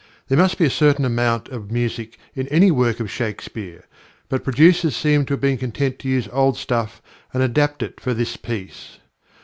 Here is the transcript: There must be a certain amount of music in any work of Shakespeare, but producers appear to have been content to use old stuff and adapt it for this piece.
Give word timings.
There 0.29 0.37
must 0.39 0.57
be 0.57 0.65
a 0.65 0.69
certain 0.71 1.05
amount 1.05 1.49
of 1.49 1.69
music 1.69 2.17
in 2.33 2.47
any 2.47 2.71
work 2.71 2.99
of 2.99 3.11
Shakespeare, 3.11 3.83
but 4.29 4.43
producers 4.43 4.97
appear 4.99 5.23
to 5.25 5.33
have 5.33 5.41
been 5.41 5.59
content 5.59 5.99
to 5.99 6.09
use 6.09 6.27
old 6.31 6.57
stuff 6.57 7.03
and 7.35 7.43
adapt 7.43 7.83
it 7.83 7.99
for 7.99 8.15
this 8.15 8.35
piece. 8.35 8.97